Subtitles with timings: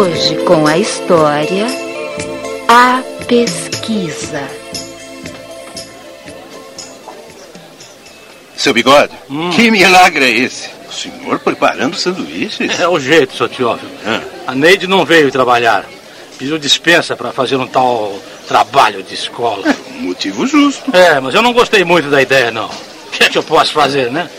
[0.00, 1.66] Hoje com a história
[2.66, 4.48] A Pesquisa.
[8.56, 9.12] Seu bigode,
[9.54, 10.70] que milagre é esse?
[10.88, 12.80] O senhor preparando sanduíches?
[12.80, 13.90] É o jeito, seu Teófilo.
[14.06, 14.22] Ah.
[14.46, 15.84] A Neide não veio trabalhar.
[16.38, 19.76] Pediu dispensa para fazer um tal trabalho de escola.
[19.98, 20.96] Um motivo justo.
[20.96, 22.68] É, mas eu não gostei muito da ideia, não.
[22.68, 24.30] O que é que eu posso fazer, né?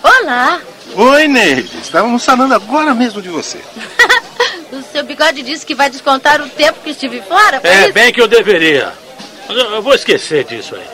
[0.00, 0.60] Olá!
[0.94, 1.76] Oi, Neide.
[1.82, 3.58] Estávamos falando agora mesmo de você.
[4.72, 7.60] O seu bigode disse que vai descontar o tempo que estive fora?
[7.60, 7.92] Foi É, isso?
[7.92, 8.92] bem que eu deveria.
[9.48, 10.86] Mas eu, eu vou esquecer disso aí.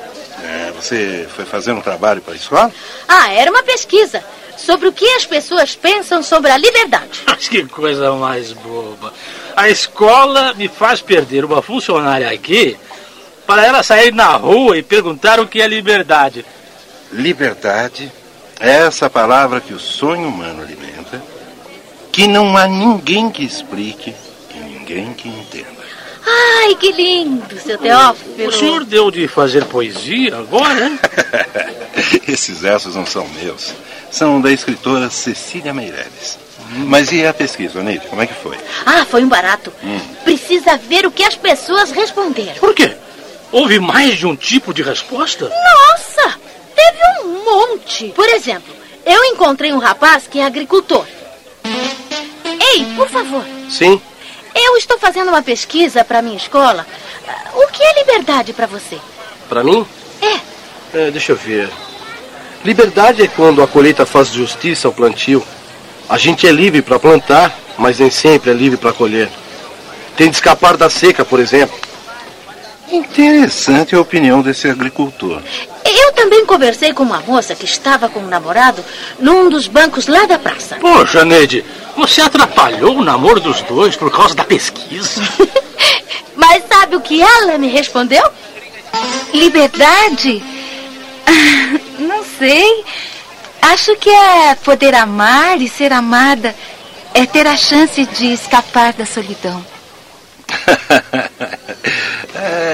[0.45, 2.73] É, você foi fazer um trabalho para a escola?
[3.07, 4.23] Ah, era uma pesquisa
[4.57, 7.21] sobre o que as pessoas pensam sobre a liberdade.
[7.27, 9.13] Mas que coisa mais boba.
[9.57, 12.77] A escola me faz perder uma funcionária aqui
[13.47, 16.45] para ela sair na rua e perguntar o que é liberdade.
[17.13, 18.11] Liberdade
[18.61, 21.23] é essa palavra que o sonho humano alimenta,
[22.19, 24.13] que não há ninguém que explique
[24.53, 25.79] e ninguém que entenda.
[26.27, 28.49] Ai, que lindo, seu Teófilo.
[28.49, 30.99] O senhor deu de fazer poesia agora, hein?
[32.27, 33.73] Esses versos não são meus.
[34.11, 36.41] São da escritora Cecília Meireles.
[36.89, 38.09] Mas e a pesquisa, Neide?
[38.09, 38.59] Como é que foi?
[38.85, 39.73] Ah, foi um barato.
[40.25, 42.55] Precisa ver o que as pessoas responderam.
[42.55, 42.97] Por quê?
[43.53, 45.49] Houve mais de um tipo de resposta?
[45.49, 46.37] Nossa,
[46.75, 48.09] teve um monte.
[48.09, 48.75] Por exemplo,
[49.07, 51.07] eu encontrei um rapaz que é agricultor.
[52.75, 54.01] Ei, por favor, Sim,
[54.55, 56.87] eu estou fazendo uma pesquisa para minha escola.
[57.55, 58.99] O que é liberdade para você?
[59.49, 59.87] pra mim?
[60.21, 60.39] É,
[60.95, 61.71] É, deixa eu ver.
[62.65, 65.43] Liberdade é quando a colheita faz justiça ao plantio.
[66.09, 69.31] A gente é livre para plantar, mas nem sempre é livre para colher.
[70.17, 71.79] Tem de escapar da seca, por exemplo.
[72.91, 75.41] Interessante a opinião desse agricultor.
[76.09, 78.83] Eu também conversei com uma moça que estava com um namorado
[79.19, 80.77] num dos bancos lá da praça.
[80.77, 81.65] Poxa, Neide,
[81.97, 85.21] você atrapalhou o namoro dos dois por causa da pesquisa.
[86.35, 88.23] Mas sabe o que ela me respondeu?
[89.35, 90.43] Liberdade?
[91.27, 92.85] Ah, Não sei.
[93.61, 96.55] Acho que é poder amar e ser amada.
[97.13, 99.65] É ter a chance de escapar da solidão.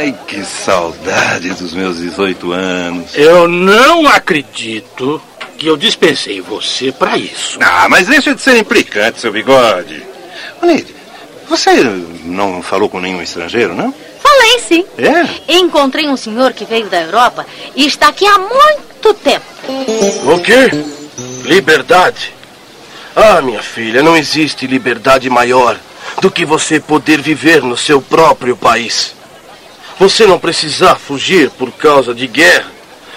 [0.04, 3.12] Ai, que saudade dos meus 18 anos.
[3.14, 5.18] Eu não acredito
[5.56, 7.58] que eu dispensei você para isso.
[7.62, 10.02] Ah, mas deixa de ser implicante, seu bigode.
[10.60, 10.94] Ô, Neide,
[11.48, 11.82] você
[12.22, 13.94] não falou com nenhum estrangeiro, não?
[14.22, 14.84] Falei sim.
[14.98, 15.54] É?
[15.54, 19.46] Encontrei um senhor que veio da Europa e está aqui há muito tempo.
[20.26, 20.70] O quê?
[21.44, 22.34] Liberdade?
[23.16, 25.78] Ah, minha filha, não existe liberdade maior
[26.20, 29.14] do que você poder viver no seu próprio país.
[29.98, 32.70] Você não precisar fugir por causa de guerra,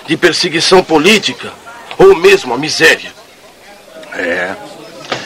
[0.08, 1.52] de perseguição política
[1.98, 3.12] ou mesmo a miséria.
[4.14, 4.56] É.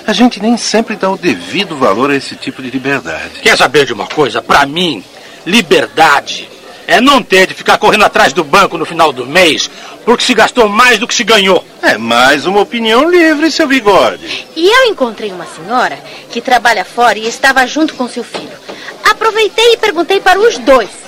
[0.05, 3.39] A gente nem sempre dá o devido valor a esse tipo de liberdade.
[3.41, 4.41] Quer saber de uma coisa?
[4.41, 5.03] Para mim,
[5.45, 6.49] liberdade
[6.87, 9.69] é não ter de ficar correndo atrás do banco no final do mês
[10.03, 11.63] porque se gastou mais do que se ganhou.
[11.81, 14.47] É mais uma opinião livre, seu bigode.
[14.55, 15.99] E eu encontrei uma senhora
[16.31, 18.57] que trabalha fora e estava junto com seu filho.
[19.03, 21.00] Aproveitei e perguntei para os dois.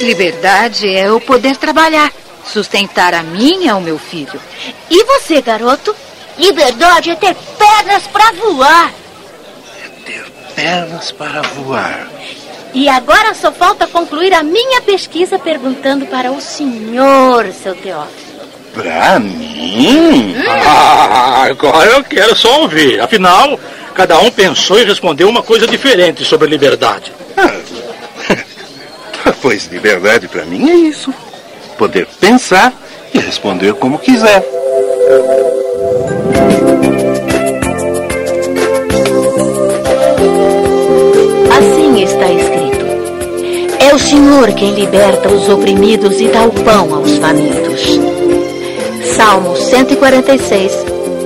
[0.00, 2.12] Liberdade é o poder trabalhar,
[2.44, 4.40] sustentar a mim e ao meu filho.
[4.90, 5.94] E você, garoto?
[6.38, 8.92] Liberdade é ter pernas para voar.
[10.04, 10.24] Ter
[10.54, 12.08] pernas para voar.
[12.74, 18.26] E agora só falta concluir a minha pesquisa perguntando para o senhor, seu Teófilo.
[18.74, 20.34] Pra mim?
[20.46, 23.00] Ah, agora eu quero só ouvir.
[23.00, 23.58] Afinal,
[23.94, 27.10] cada um pensou e respondeu uma coisa diferente sobre liberdade
[29.40, 31.12] pois liberdade para mim é isso:
[31.76, 32.72] poder pensar
[33.12, 34.44] e responder como quiser.
[41.58, 42.86] Assim está escrito:
[43.78, 47.98] É o Senhor quem liberta os oprimidos e dá o pão aos famintos.
[49.16, 50.72] Salmo 146,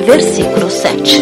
[0.07, 1.21] versículo 7.